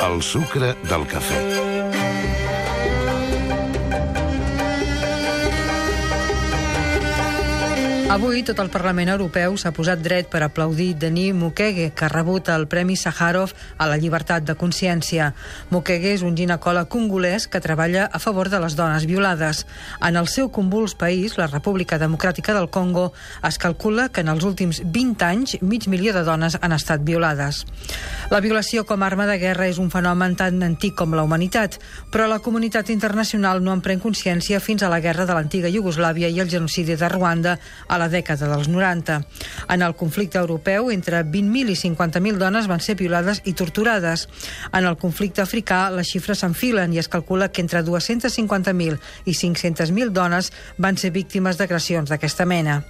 [0.00, 1.69] El sucre del cafè.
[8.10, 12.48] Avui tot el Parlament Europeu s'ha posat dret per aplaudir Denis Mukwege, que ha rebut
[12.50, 15.28] el Premi Sakharov a la llibertat de consciència.
[15.70, 19.60] Mukwege és un ginecòleg congolès que treballa a favor de les dones violades.
[20.02, 23.12] En el seu convuls país, la República Democràtica del Congo,
[23.46, 27.62] es calcula que en els últims 20 anys mig milió de dones han estat violades.
[28.34, 31.78] La violació com a arma de guerra és un fenomen tan antic com la humanitat,
[32.10, 36.26] però la comunitat internacional no en pren consciència fins a la guerra de l'antiga Iugoslàvia
[36.26, 37.54] i el genocidi de Ruanda
[37.86, 39.20] a la dècada dels 90.
[39.70, 44.26] En el conflicte europeu, entre 20.000 i 50.000 dones van ser violades i torturades.
[44.72, 50.16] En el conflicte africà, les xifres s'enfilen i es calcula que entre 250.000 i 500.000
[50.16, 52.80] dones van ser víctimes d'agressions d'aquesta mena.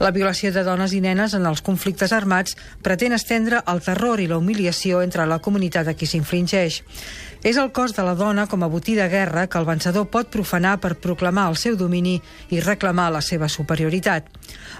[0.00, 4.28] La violació de dones i nenes en els conflictes armats pretén estendre el terror i
[4.30, 6.82] la humiliació entre la comunitat a qui s'infringeix.
[7.40, 10.28] És el cos de la dona com a botí de guerra que el vencedor pot
[10.28, 12.18] profanar per proclamar el seu domini
[12.52, 14.26] i reclamar la seva superioritat.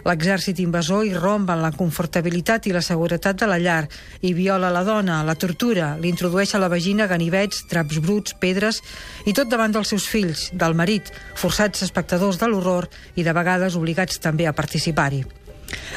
[0.04, 3.86] L'exèrcit invasor irromp en la confortabilitat i la seguretat de la llar
[4.20, 8.82] i viola la dona, la tortura, l'introdueix a la vagina ganivets, traps bruts, pedres
[9.24, 11.08] i tot davant dels seus fills, del marit,
[11.41, 15.39] forçats espectadors de l'horror i de vegades obligats també a participar-hi.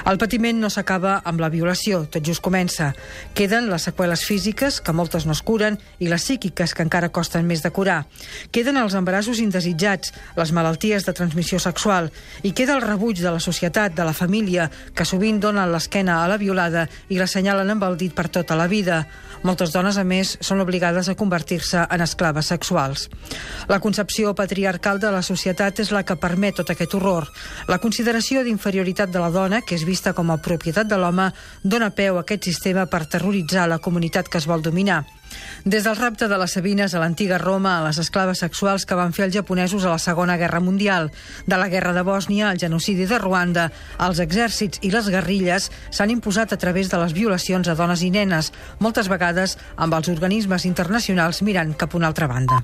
[0.10, 2.92] El patiment no s'acaba amb la violació, tot just comença.
[3.38, 7.48] Queden les seqüeles físiques, que moltes no es curen, i les psíquiques, que encara costen
[7.48, 8.04] més de curar.
[8.52, 12.12] Queden els embarassos indesitjats, les malalties de transmissió sexual,
[12.44, 16.28] i queda el rebuig de la societat, de la família, que sovint donen l'esquena a
[16.32, 19.04] la violada i l'assenyalen amb el dit per tota la vida.
[19.44, 23.10] Moltes dones, a més, són obligades a convertir-se en esclaves sexuals.
[23.68, 27.28] La concepció patriarcal de la societat és la que permet tot aquest horror.
[27.68, 31.32] La consideració d'inferioritat de la dona que vista com a propietat de l'home,
[31.64, 35.04] dona peu a aquest sistema per terroritzar la comunitat que es vol dominar.
[35.66, 39.16] Des del rapte de les Sabines a l'antiga Roma a les esclaves sexuals que van
[39.16, 41.10] fer els japonesos a la Segona Guerra Mundial,
[41.48, 46.14] de la Guerra de Bòsnia al genocidi de Ruanda, els exèrcits i les guerrilles s'han
[46.14, 50.70] imposat a través de les violacions a dones i nenes, moltes vegades amb els organismes
[50.70, 52.62] internacionals mirant cap a una altra banda.